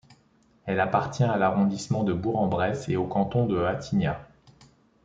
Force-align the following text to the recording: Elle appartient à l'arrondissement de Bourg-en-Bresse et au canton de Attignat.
Elle 0.65 0.79
appartient 0.79 1.23
à 1.23 1.37
l'arrondissement 1.37 2.03
de 2.03 2.11
Bourg-en-Bresse 2.11 2.89
et 2.89 2.95
au 2.95 3.05
canton 3.05 3.45
de 3.45 3.59
Attignat. 3.63 4.27